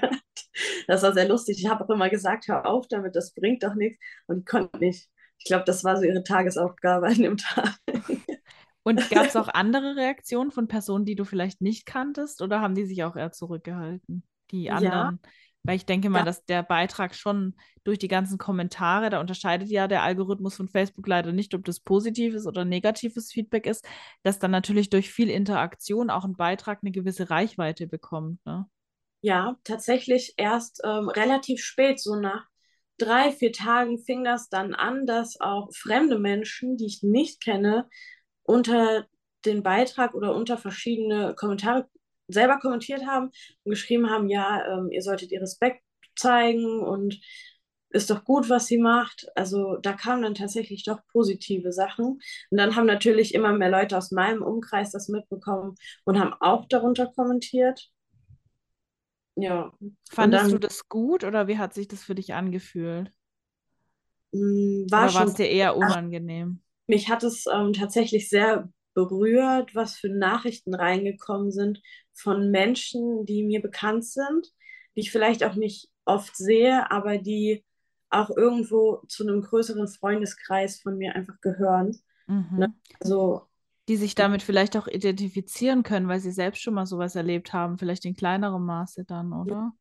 [0.87, 1.59] Das war sehr lustig.
[1.59, 4.03] Ich habe auch immer gesagt, hör auf damit, das bringt doch nichts.
[4.27, 5.09] Und konnte nicht.
[5.39, 7.79] Ich glaube, das war so ihre Tagesaufgabe an dem Tag.
[8.83, 12.75] Und gab es auch andere Reaktionen von Personen, die du vielleicht nicht kanntest, oder haben
[12.75, 14.23] die sich auch eher zurückgehalten?
[14.51, 15.19] Die Ja, anderen?
[15.63, 19.69] Weil ich denke mal, ja, dass der Beitrag schon durch die ganzen Kommentare, da unterscheidet
[19.69, 23.85] ja der Algorithmus von Facebook leider nicht, ob das positives oder negatives Feedback ist,
[24.23, 28.43] dass dann natürlich durch viel Interaktion auch ein Beitrag eine gewisse Reichweite bekommt.
[28.45, 28.65] Ne?
[29.21, 32.47] ja, tatsächlich erst ähm, relativ spät, so nach
[32.99, 37.89] drei, vier Tagen fing das dann an, dass auch fremde Menschen, die ich nicht kenne,
[38.43, 39.07] unter
[39.45, 41.87] den Beitrag oder unter verschiedene Kommentare
[42.27, 43.31] selber kommentiert haben
[43.63, 45.81] und geschrieben haben, ja, ähm, ihr solltet ihr Respekt
[46.15, 47.19] zeigen und
[47.91, 49.27] ist doch gut, was sie macht.
[49.35, 52.19] Also da kamen dann tatsächlich doch positive Sachen.
[52.49, 56.67] Und dann haben natürlich immer mehr Leute aus meinem Umkreis das mitbekommen und haben auch
[56.67, 57.89] darunter kommentiert.
[59.41, 59.71] Ja,
[60.11, 63.11] Fandest du dann das gut oder wie hat sich das für dich angefühlt?
[64.33, 66.61] mh, war Oder war es dir eher unangenehm?
[66.87, 71.81] mich hat es ähm, tatsächlich sehr berührt, was für Nachrichten reingekommen sind
[72.13, 74.47] von Menschen, die mir bekannt sind,
[74.95, 77.63] die ich vielleicht auch nicht oft sehe, aber die
[78.09, 82.01] auch irgendwo zu einem größeren Freundeskreis von mir einfach gehören.
[82.55, 82.67] Ne?
[82.67, 82.73] Mhm.
[82.99, 83.48] Also
[83.89, 87.77] Die sich damit vielleicht auch identifizieren können, weil sie selbst schon mal sowas erlebt haben,
[87.77, 89.73] vielleicht in kleinerem Maße dann, oder?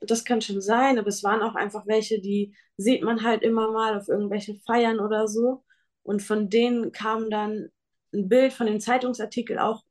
[0.00, 3.70] das kann schon sein, aber es waren auch einfach welche, die sieht man halt immer
[3.72, 5.64] mal auf irgendwelchen Feiern oder so.
[6.02, 7.68] Und von denen kam dann
[8.12, 9.84] ein Bild von dem Zeitungsartikel auch,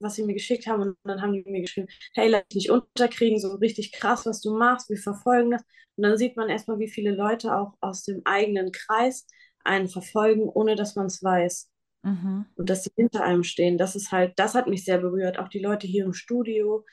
[0.00, 0.82] was sie mir geschickt haben.
[0.82, 4.40] Und dann haben die mir geschrieben, hey, lass dich nicht unterkriegen, so richtig krass, was
[4.40, 5.62] du machst, wir verfolgen das.
[5.96, 9.26] Und dann sieht man erstmal, wie viele Leute auch aus dem eigenen Kreis
[9.62, 11.70] einen verfolgen, ohne dass man es weiß.
[12.04, 12.44] Mhm.
[12.56, 13.78] Und dass sie hinter einem stehen.
[13.78, 15.38] Das ist halt, das hat mich sehr berührt.
[15.38, 16.84] Auch die Leute hier im Studio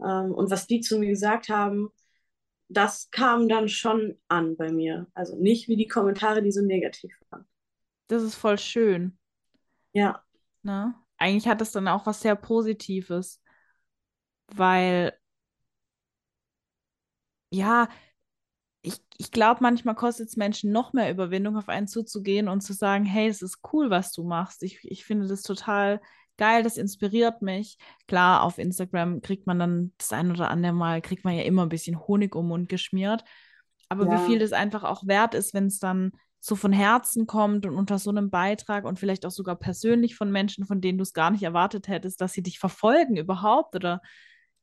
[0.00, 1.90] ähm, und was die zu mir gesagt haben,
[2.68, 5.08] das kam dann schon an bei mir.
[5.14, 7.46] Also nicht wie die Kommentare, die so negativ waren.
[8.08, 9.18] Das ist voll schön,
[9.92, 10.24] Ja,
[10.62, 10.94] ne?
[11.18, 13.42] Eigentlich hat es dann auch was sehr Positives,
[14.56, 15.12] weil,
[17.50, 17.88] ja,
[18.82, 22.72] ich, ich glaube, manchmal kostet es Menschen noch mehr Überwindung, auf einen zuzugehen und zu
[22.72, 24.62] sagen, hey, es ist cool, was du machst.
[24.62, 26.00] Ich, ich finde das total
[26.38, 27.76] geil, das inspiriert mich.
[28.08, 31.62] Klar, auf Instagram kriegt man dann das ein oder andere Mal, kriegt man ja immer
[31.62, 33.24] ein bisschen Honig um den Mund geschmiert.
[33.90, 37.26] Aber wie viel ja, das einfach auch wert ist, wenn es dann so von Herzen
[37.26, 40.96] kommt und unter so einem Beitrag und vielleicht auch sogar persönlich von Menschen, von denen
[40.96, 44.00] du es gar nicht erwartet hättest, dass sie dich verfolgen überhaupt oder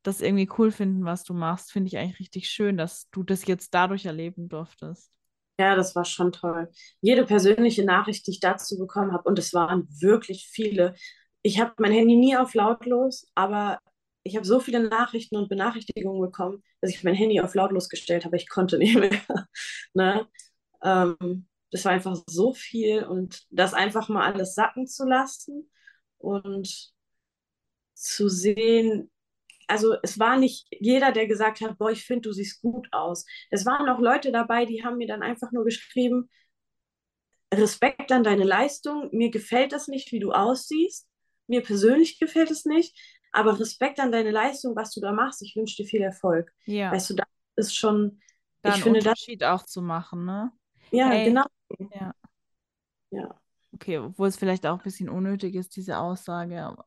[0.08, 3.46] das irgendwie cool finden, was du machst, finde ich eigentlich richtig schön, dass du das
[3.46, 5.12] jetzt dadurch erleben durftest.
[5.60, 6.70] ja, das war schon toll.
[7.02, 10.96] Jede persönliche Nachricht, die ich dazu bekommen habe, und es waren wirklich viele.
[11.42, 13.80] Ich habe mein Handy nie auf lautlos, aber
[14.24, 18.26] ich habe so viele Nachrichten und Benachrichtigungen bekommen, dass ich mein Handy auf lautlos gestellt
[18.26, 18.38] habe.
[18.38, 19.12] Ich konnte nicht mehr.
[19.94, 20.28] ne?
[20.84, 25.70] Ähm, das war einfach so viel und das einfach mal alles sacken zu lassen
[26.18, 26.94] und
[27.94, 29.10] zu sehen,
[29.68, 33.26] also es war nicht jeder, der gesagt hat, boah, ich finde, du siehst gut aus.
[33.52, 36.30] Es waren auch Leute dabei, die haben mir dann einfach nur geschrieben,
[37.54, 41.08] Respekt an deine Leistung, mir gefällt das nicht, wie du aussiehst,
[41.48, 42.96] mir persönlich gefällt es nicht,
[43.32, 46.54] aber Respekt an deine Leistung, was du da machst, ich wünsche dir viel Erfolg.
[46.66, 48.22] Ja, Weißt du, das ist schon,
[48.62, 50.52] da ich finde das, Unterschied auch zu machen, ne?
[50.92, 51.46] ja, Hey, genau.
[51.92, 52.14] ja.
[53.12, 53.40] Ja.
[53.74, 56.64] Okay, obwohl es vielleicht auch ein bisschen unnötig ist, diese Aussage.
[56.64, 56.84] Aber,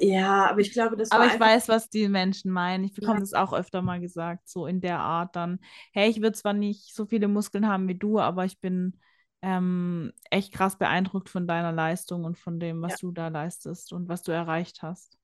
[0.00, 2.84] Ja, aber ich glaube, das war aber ich weiß, was die Menschen meinen.
[2.84, 5.58] Ich Ja, bekomme das auch öfter mal gesagt, so in der Art dann.
[5.92, 8.98] Hey, ich würde zwar nicht so viele Muskeln haben wie du, aber ich bin
[9.42, 13.92] ähm, echt krass beeindruckt von deiner Leistung und von dem, was ja, du da leistest
[13.92, 15.18] und was du erreicht hast.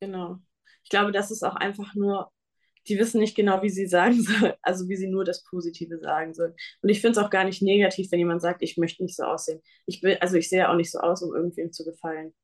[0.00, 0.38] genau.
[0.82, 2.32] Ich glaube, das ist auch einfach nur,
[2.88, 6.34] die wissen nicht genau, wie sie sagen sollen, also wie sie nur das Positive sagen
[6.34, 6.54] sollen.
[6.82, 9.24] Und ich finde es auch gar nicht negativ, wenn jemand sagt, ich möchte nicht so
[9.24, 9.62] aussehen.
[9.86, 12.34] Ich will, also ich sehe auch nicht so aus, um irgendwem zu gefallen.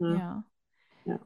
[0.00, 0.22] Ne?
[0.22, 0.44] Ja.
[1.06, 1.18] Ja.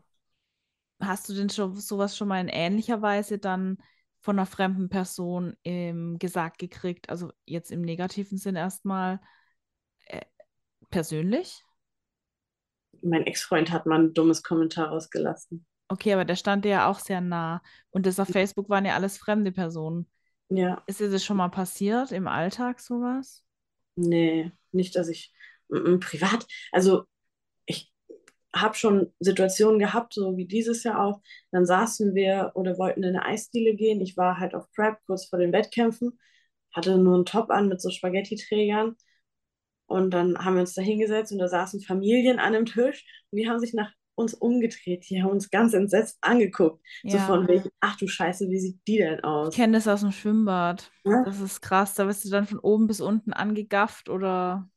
[1.00, 3.78] Hast du denn schon sowas schon mal in ähnlicher Weise dann
[4.20, 7.08] von einer fremden Person ähm, gesagt gekriegt?
[7.08, 9.20] Also jetzt im negativen Sinn erstmal
[10.06, 10.22] äh,
[10.90, 11.64] persönlich?
[13.02, 15.66] Mein Ex-Freund hat mal ein dummes Kommentar rausgelassen.
[15.88, 17.62] Okay, aber der stand dir ja auch sehr nah.
[17.90, 20.08] Und das auf Facebook waren ja alles fremde Personen.
[20.50, 23.44] Ja, Ist dir das schon mal passiert im Alltag sowas?
[23.96, 25.32] nee, nicht, dass ich
[25.68, 27.04] mm, mm, privat, also
[27.66, 27.92] ich
[28.54, 31.20] habe schon Situationen gehabt, so wie dieses Jahr auch.
[31.52, 34.00] Dann saßen wir oder wollten in eine Eisdiele gehen.
[34.00, 36.18] Ich war halt auf Prep kurz vor den Wettkämpfen,
[36.72, 38.96] hatte nur einen Top an mit so Spaghetti-Trägern.
[39.86, 43.38] Und dann haben wir uns da hingesetzt und da saßen Familien an dem Tisch und
[43.38, 45.08] die haben sich nach uns umgedreht.
[45.10, 46.82] Die haben uns ganz entsetzt angeguckt.
[47.06, 49.56] So Ja, von wegen, ach du Scheiße, wie sieht die denn ich aus?
[49.56, 50.90] kenne das aus dem Schwimmbad.
[51.04, 51.94] Ja, Das ist krass.
[51.94, 54.70] Da wirst du dann von oben bis unten angegafft oder.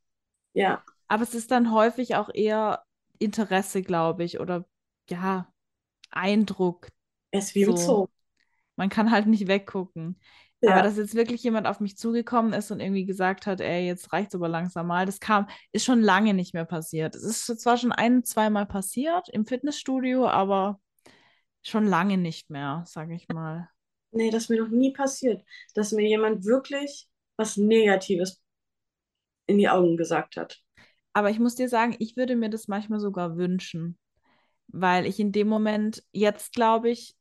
[0.54, 2.84] ja, Aber es ist dann häufig auch eher
[3.24, 4.66] Interesse, glaube ich, oder
[5.10, 5.52] ja,
[6.12, 6.90] Eindruck.
[7.56, 7.78] wie im So.
[7.78, 8.08] Zoo.
[8.76, 10.20] Man kann halt nicht weggucken.
[10.66, 13.86] Aber Ja, dass jetzt wirklich jemand auf mich zugekommen ist und irgendwie gesagt hat, ey,
[13.86, 17.16] jetzt reicht's aber langsam mal, das kam, ist schon lange nicht mehr passiert.
[17.16, 20.80] Es ist zwar schon ein, zweimal passiert im Fitnessstudio, aber
[21.64, 23.70] schon lange nicht mehr, sage ich mal.
[24.12, 28.42] nee, das ist mir noch nie passiert, dass mir jemand wirklich was Negatives
[29.48, 30.63] in die Augen gesagt hat.
[31.14, 33.98] Aber ich muss dir sagen, ich würde mir das manchmal sogar wünschen,
[34.68, 37.16] weil ich in dem Moment jetzt, glaube ich,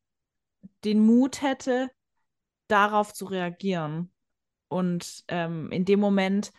[0.84, 1.90] den Mut hätte,
[2.68, 4.12] darauf zu reagieren.
[4.68, 6.52] Und ähm, in dem Moment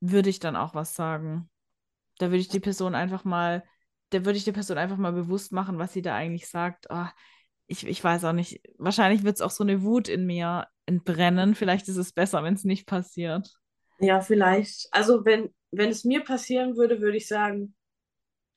[0.00, 1.50] würde ich dann auch was sagen.
[2.18, 3.64] Da würde ich die Person einfach mal,
[4.10, 6.90] da würde ich der Person einfach mal bewusst machen, was sie da eigentlich sagt.
[6.90, 7.12] Ah,
[7.66, 8.60] ich, ich weiß auch nicht.
[8.78, 11.54] Wahrscheinlich wird es auch so eine Wut in mir entbrennen.
[11.54, 13.48] Vielleicht ist es besser, wenn es nicht passiert.
[14.00, 14.88] Ja, vielleicht.
[14.92, 17.74] Also wenn, wenn es mir passieren würde, würde ich sagen,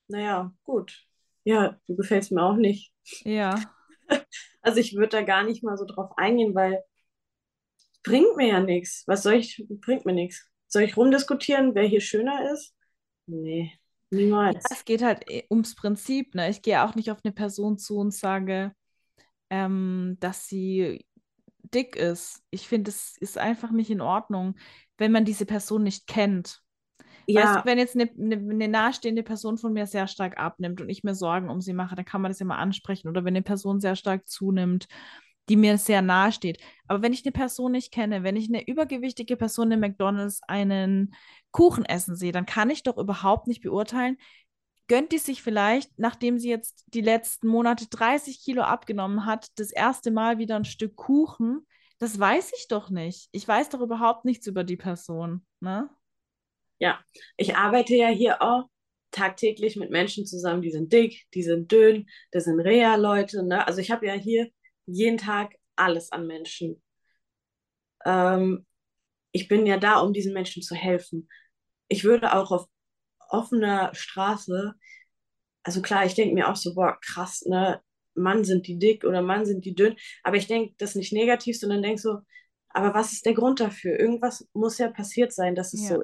[0.07, 1.05] naja, gut.
[1.43, 2.93] Ja, du gefällst mir auch nicht.
[3.23, 3.59] Ja,
[4.61, 6.83] Also ich würde da gar nicht mal so drauf eingehen, weil
[8.03, 9.03] bringt mir ja nichts.
[9.07, 10.49] Was soll ich, bringt mir nichts.
[10.67, 12.73] Soll ich rumdiskutieren, wer hier schöner ist?
[13.25, 13.73] Nee,
[14.11, 14.63] ja, niemals.
[14.69, 16.49] es geht halt eh ums Prinzip, ne?
[16.49, 18.73] Ich gehe auch nicht auf eine Person zu und sage,
[19.49, 21.05] ähm, dass sie
[21.73, 22.43] dick ist.
[22.51, 24.55] Ich finde, es ist einfach nicht in Ordnung,
[24.97, 26.61] wenn man diese Person nicht kennt.
[27.33, 30.81] Weißt du, Ja, wenn jetzt eine, eine, eine nahestehende Person von mir sehr stark abnimmt
[30.81, 33.07] und ich mir Sorgen um sie mache, dann kann man das ja mal ansprechen.
[33.09, 34.87] Oder wenn eine Person sehr stark zunimmt,
[35.49, 36.59] die mir sehr nahe steht.
[36.87, 41.13] Aber wenn ich eine Person nicht kenne, wenn ich eine übergewichtige Person in McDonald's einen
[41.51, 44.17] Kuchen essen sehe, dann kann ich doch überhaupt nicht beurteilen,
[44.87, 49.71] gönnt die sich vielleicht, nachdem sie jetzt die letzten Monate 30 Kilo abgenommen hat, das
[49.71, 51.65] erste Mal wieder ein Stück Kuchen.
[51.99, 53.29] Das weiß ich doch nicht.
[53.31, 55.89] Ich weiß doch überhaupt nichts über die Person, ne?
[56.81, 56.99] Ja.
[57.37, 58.65] Ich arbeite ja hier auch
[59.11, 63.67] tagtäglich mit Menschen zusammen, die sind dick, die sind dünn, das sind Reha-Leute, ne?
[63.67, 64.49] Also ich habe ja hier
[64.85, 66.81] jeden Tag alles an Menschen.
[68.05, 68.65] Ähm,
[69.31, 71.29] ich bin ja da, um diesen Menschen zu helfen.
[71.87, 72.65] Ich würde auch auf
[73.29, 74.73] offener Straße,
[75.63, 77.79] also klar, ich denke mir auch so, boah, krass, ne?
[78.15, 79.95] Mann, sind die dick oder Mann, sind die dünn.
[80.23, 82.19] Aber ich denke das nicht negativ, sondern denke so,
[82.69, 83.99] aber was ist der Grund dafür?
[83.99, 86.01] Irgendwas muss ja passiert sein, dass es so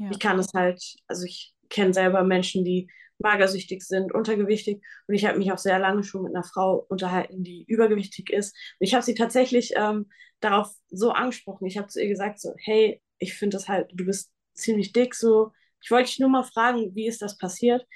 [0.00, 0.10] Ja.
[0.10, 4.82] Ich kann es halt, also ich kenne selber Menschen, die magersüchtig sind, untergewichtig.
[5.06, 8.56] Und ich habe mich auch sehr lange schon mit einer Frau unterhalten, die übergewichtig ist.
[8.78, 10.10] Und ich habe sie tatsächlich ähm,
[10.40, 11.66] darauf so angesprochen.
[11.66, 15.14] Ich habe zu ihr gesagt, so, hey, ich finde das halt, du bist ziemlich dick,
[15.14, 15.52] so.
[15.82, 17.86] Ich wollte dich nur mal fragen, wie ist das passiert?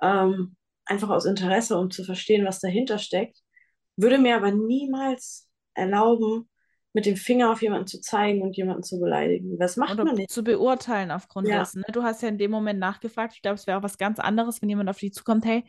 [0.00, 3.38] Ähm, einfach aus Interesse, um zu verstehen, was dahinter steckt.
[3.96, 6.48] Würde mir aber niemals erlauben,
[6.94, 9.58] mit dem Finger auf jemanden zu zeigen und jemanden zu beleidigen.
[9.58, 10.30] Das macht Oder man nicht.
[10.30, 11.80] zu beurteilen aufgrund Ja, dessen.
[11.80, 11.92] Ne?
[11.92, 13.34] Du hast ja in dem Moment nachgefragt.
[13.34, 15.64] Ich glaube, es wäre auch was ganz anderes, wenn jemand auf dich zukommt, hey,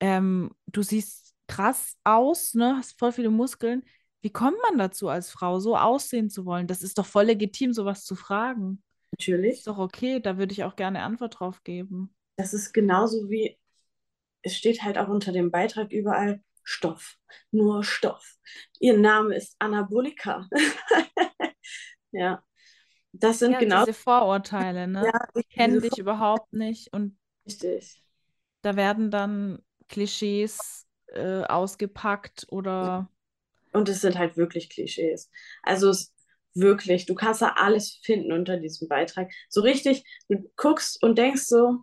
[0.00, 2.76] ähm, du siehst krass aus, ne?
[2.76, 3.84] Hast voll viele Muskeln.
[4.22, 6.66] Wie kommt man dazu als Frau, so aussehen zu wollen?
[6.66, 8.82] Das ist doch voll legitim, sowas zu fragen.
[9.12, 9.64] Ist natürlich.
[9.64, 12.14] doch okay, da würde ich auch gerne Antwort drauf geben.
[12.36, 13.58] Das ist genauso wie,
[14.42, 17.18] es steht halt auch unter dem Beitrag überall Stoff,
[17.50, 18.36] nur Stoff.
[18.80, 20.48] Ihr Name ist Anabolika.
[22.12, 22.42] Ja,
[23.12, 25.12] das sind Ja, genau, diese Vorurteile, ne?
[25.12, 28.02] ja, Die kennen dich überhaupt nicht und richtig.
[28.62, 33.08] da werden dann Klischees äh, ausgepackt oder
[33.72, 35.30] Und es sind halt wirklich Klischees.
[35.62, 36.12] Also es
[36.54, 39.30] wirklich, du kannst da alles finden unter diesem Beitrag.
[39.48, 41.80] So richtig, du guckst und denkst so,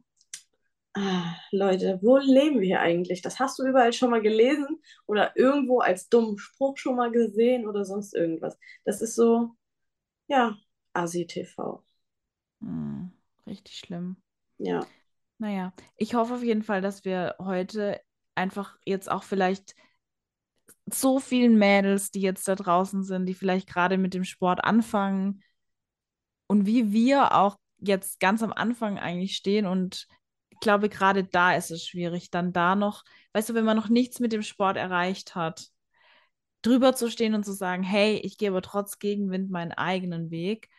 [0.95, 3.21] ah, Leute, wo leben wir eigentlich?
[3.21, 7.67] Das hast du überall schon mal gelesen oder irgendwo als dummen Spruch schon mal gesehen
[7.67, 8.58] oder sonst irgendwas.
[8.86, 9.51] Das ist so,
[10.27, 10.58] ja,
[10.93, 11.84] Asi-TV.
[12.62, 13.12] hm,
[13.47, 14.15] richtig schlimm.
[14.58, 14.88] Ja,
[15.39, 17.99] Naja, ich hoffe auf jeden Fall, dass wir heute
[18.36, 19.75] einfach jetzt auch vielleicht
[20.91, 25.43] so vielen Mädels, die jetzt da draußen sind, die vielleicht gerade mit dem Sport anfangen
[26.47, 30.08] und wie wir auch jetzt ganz am Anfang eigentlich stehen und
[30.62, 34.19] glaube, gerade da ist es schwierig, dann da noch, weißt du, wenn man noch nichts
[34.21, 35.69] mit dem Sport erreicht hat,
[36.62, 40.69] drüber zu stehen und zu sagen, hey, ich gehe aber trotz Gegenwind meinen eigenen Weg,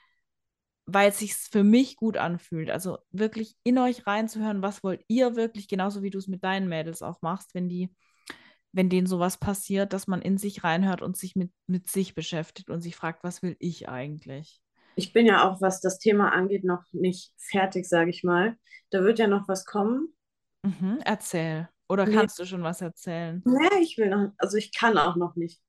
[0.86, 2.70] weil es sich für mich gut anfühlt.
[2.70, 6.68] Also wirklich in euch reinzuhören, was wollt ihr wirklich, genauso wie du es mit deinen
[6.68, 7.94] Mädels auch machst, wenn die,
[8.72, 12.70] wenn denen sowas passiert, dass man in sich reinhört und sich mit, mit sich beschäftigt
[12.70, 14.61] und sich fragt, was will ich eigentlich?
[14.96, 18.56] Ich bin ja auch, was das Thema angeht, noch nicht fertig, sage ich mal.
[18.90, 20.14] Da wird ja noch was kommen.
[20.64, 21.68] Mhm, erzähl.
[21.88, 23.44] Oder Nee, kannst du schon was erzählen?
[23.44, 25.60] nee, ich will noch, also ich kann auch noch nicht.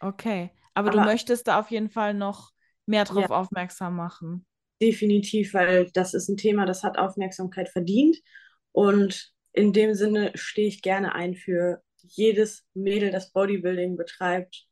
[0.00, 0.50] Okay.
[0.74, 2.52] Aber du Aber möchtest da auf jeden Fall noch
[2.86, 4.46] mehr ja, drauf aufmerksam machen.
[4.80, 8.18] definitiv, weil das ist ein Thema, das hat Aufmerksamkeit verdient.
[8.72, 14.66] Und in dem Sinne stehe ich gerne ein für jedes Mädel, das Bodybuilding betreibt,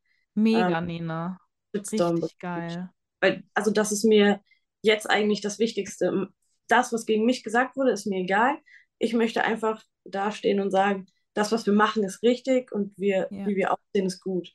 [0.52, 1.38] ähm, Mega, Nina.
[1.74, 2.90] Shitstorm Richtig geil.
[3.20, 4.40] Weil, also das ist mir
[4.83, 6.28] jetzt eigentlich das Wichtigste.
[6.68, 8.59] Das, was gegen mich gesagt wurde, ist mir egal.
[8.98, 13.44] Ich möchte einfach dastehen und sagen, das, was wir machen, ist richtig und wir, Ja.
[13.44, 14.54] wie wir aussehen, ist gut.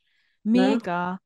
[0.52, 0.82] Ne?
[0.82, 1.20] Mega.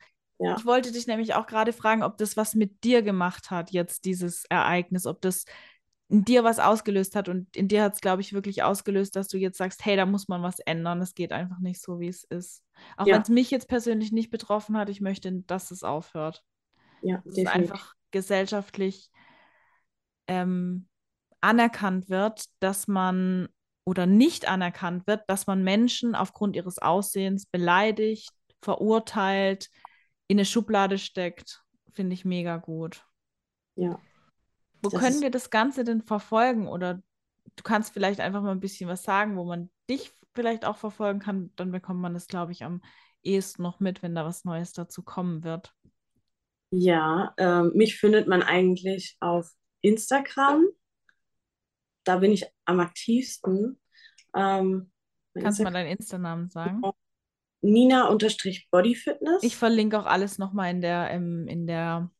[0.55, 3.70] Ich Ja, wollte dich nämlich auch gerade fragen, ob das was mit dir gemacht hat,
[3.72, 5.44] jetzt dieses Ereignis, ob das
[6.09, 7.29] in dir was ausgelöst hat.
[7.29, 10.07] Und in dir hat es, glaube ich, wirklich ausgelöst, dass du jetzt sagst, hey, da
[10.07, 11.00] muss man was ändern.
[11.03, 12.64] Es geht einfach nicht so, wie es ist.
[12.96, 16.44] Auch wenn ja, es mich jetzt persönlich nicht betroffen hat, ich möchte, dass es aufhört.
[17.02, 19.10] Ja, Dass es einfach gesellschaftlich
[20.26, 20.88] ähm,
[21.40, 23.48] anerkannt wird, dass man
[23.84, 28.30] oder nicht anerkannt wird, dass man Menschen aufgrund ihres Aussehens beleidigt,
[28.62, 29.68] verurteilt,
[30.28, 31.62] in eine Schublade steckt.
[31.92, 33.04] Finde ich mega gut.
[33.74, 33.98] Ja,
[34.82, 36.68] Wo das können wir das Ganze denn verfolgen?
[36.68, 37.02] Oder
[37.56, 41.18] du kannst vielleicht einfach mal ein bisschen was sagen, wo man dich vielleicht auch verfolgen
[41.18, 41.50] kann.
[41.56, 42.82] Dann bekommt man das, glaube ich, am
[43.22, 45.74] ehesten noch mit, wenn da was Neues dazu kommen wird.
[46.70, 50.66] Ja, ähm, mich findet man eigentlich auf Instagram.
[52.04, 53.80] Da bin ich am aktivsten.
[54.35, 54.90] Ähm,
[55.38, 56.80] Kannst du mal deinen Insta-Namen sagen?
[57.62, 59.54] Ich Nina-Bodyfitness.
[59.54, 62.11] verlinke auch alles nochmal in der, ähm, in der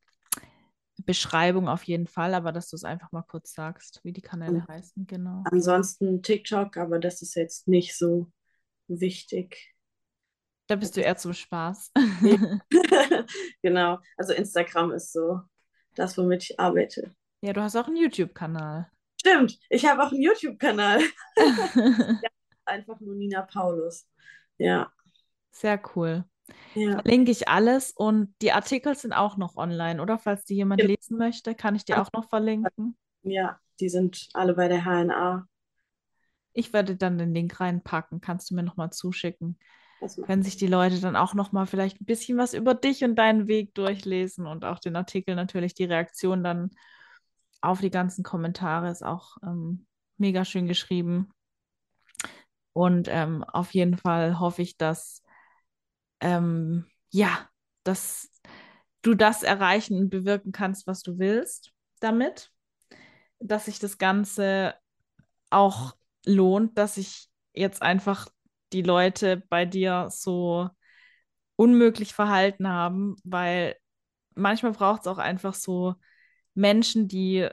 [1.06, 4.66] Beschreibung auf jeden Fall, aber dass du es einfach mal kurz sagst, wie die Kanäle
[4.68, 5.42] heißen, genau.
[5.50, 8.30] Ansonsten TikTok, aber das ist jetzt nicht so
[8.86, 9.74] wichtig.
[10.70, 11.90] Da bist du eher zum Spaß.
[12.22, 12.61] Ja.
[13.61, 15.40] Genau, also Instagram ist so
[15.96, 17.12] das, womit ich arbeite.
[17.40, 18.88] Ja, du hast auch einen YouTube-Kanal.
[19.20, 21.00] Stimmt, ich habe auch einen YouTube-Kanal.
[22.66, 24.06] Einfach nur Nina Paulus.
[24.59, 24.92] Ja,
[25.50, 26.24] Sehr cool.
[26.76, 26.92] ja.
[26.92, 30.20] Verlinke ich alles und die Artikel sind auch noch online, oder?
[30.20, 32.96] Falls die jemand lesen möchte, kann ich die auch noch verlinken.
[33.22, 35.48] Ja, die sind alle bei der HNA.
[36.52, 39.59] Ich werde dann den Link reinpacken, kannst du mir nochmal zuschicken.
[40.26, 43.48] Können sich die Leute dann auch nochmal vielleicht ein bisschen was über dich und deinen
[43.48, 46.70] Weg durchlesen und auch den Artikel natürlich, die Reaktion dann
[47.60, 49.86] auf die ganzen Kommentare ist auch ähm,
[50.16, 51.30] mega schön geschrieben.
[52.72, 55.22] Und ähm, auf jeden Fall hoffe ich, dass
[56.20, 57.48] ähm, ja,
[57.84, 58.30] dass
[59.02, 62.50] du das erreichen und bewirken kannst, was du willst damit,
[63.38, 64.74] dass sich das Ganze
[65.50, 68.29] auch lohnt, dass sich jetzt einfach
[68.73, 70.68] die Leute bei dir so
[71.56, 73.77] unmöglich verhalten haben, weil
[74.35, 75.94] manchmal braucht es auch einfach so
[76.54, 77.48] Menschen, die,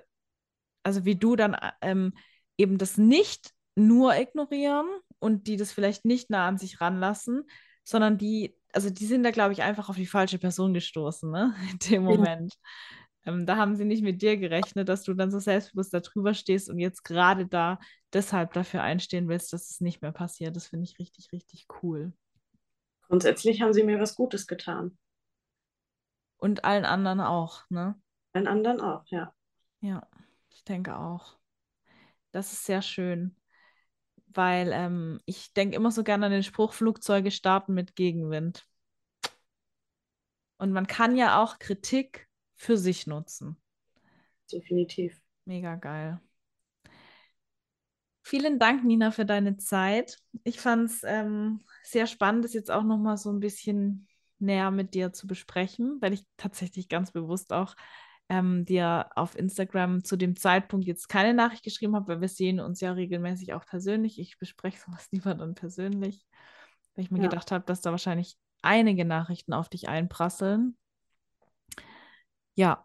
[0.84, 2.14] also wie du dann ähm,
[2.58, 4.88] eben das nicht nur ignorieren
[5.20, 7.44] und die das vielleicht nicht nah an sich ranlassen,
[7.84, 11.56] sondern die, also die sind da, glaube ich, einfach auf die falsche Person gestoßen, ne?
[11.72, 12.54] In dem Moment.
[13.28, 16.34] Ähm, da haben sie nicht mit dir gerechnet, dass du dann so selbstbewusst da drüber
[16.34, 17.78] stehst und jetzt gerade da
[18.14, 20.56] deshalb dafür einstehen willst, dass es nicht mehr passiert.
[20.56, 22.14] Das finde ich richtig, richtig cool.
[23.10, 24.98] grundsätzlich haben sie mir was Gutes getan.
[26.38, 28.00] Und allen anderen auch, ne?
[28.32, 29.34] Allen anderen auch, ja.
[29.82, 30.08] Ja,
[30.50, 31.38] ich denke auch.
[32.32, 33.36] Das ist sehr schön,
[34.28, 38.66] weil ähm, ich denke immer so gerne an den Spruch, Flugzeuge starten mit Gegenwind.
[40.60, 42.27] Und man kann ja auch Kritik
[42.58, 43.58] für sich nutzen.
[44.52, 45.22] definitiv.
[45.46, 46.20] Mega geil.
[48.24, 50.18] Vielen Dank, Nina, für deine Zeit.
[50.44, 54.08] Ich fand es ähm, sehr spannend, das jetzt auch nochmal so ein bisschen
[54.40, 57.74] näher mit dir zu besprechen, weil ich tatsächlich ganz bewusst auch
[58.28, 62.60] ähm, dir auf Instagram zu dem Zeitpunkt jetzt keine Nachricht geschrieben habe, weil wir sehen
[62.60, 64.20] uns ja regelmäßig auch persönlich.
[64.20, 66.26] Ich bespreche sowas lieber dann persönlich,
[66.96, 67.30] weil ich mir Ja.
[67.30, 70.76] gedacht habe, dass da wahrscheinlich einige Nachrichten auf dich einprasseln.
[72.58, 72.84] Ja,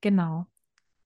[0.00, 0.46] genau.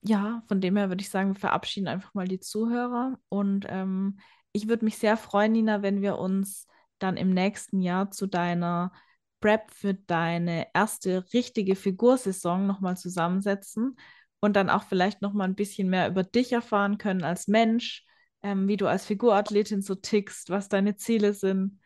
[0.02, 3.18] Ja, von dem her würde ich sagen, wir verabschieden einfach mal die Zuhörer.
[3.28, 4.20] Und ähm,
[4.52, 6.66] ich würde mich sehr freuen, Nina, wenn wir uns
[6.98, 8.92] dann im nächsten Jahr zu deiner
[9.40, 13.96] Prep für deine erste richtige Figursaison nochmal zusammensetzen
[14.40, 18.06] und dann auch vielleicht nochmal ein bisschen mehr über dich erfahren können als Mensch,
[18.42, 21.80] ähm, wie du als Figurathletin so tickst, was deine Ziele sind.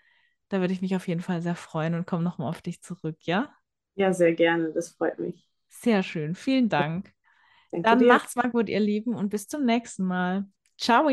[0.51, 3.19] Da würde ich mich auf jeden Fall sehr freuen und komme nochmal auf dich zurück,
[3.23, 3.53] ja?
[3.95, 4.73] Ja, sehr gerne.
[4.73, 5.47] Das freut mich.
[5.69, 7.13] Sehr schön, vielen Dank.
[7.71, 8.09] Danke Dann dir.
[8.09, 10.47] macht's mal gut, ihr Lieben, und bis zum nächsten Mal.
[10.79, 11.09] Ciao!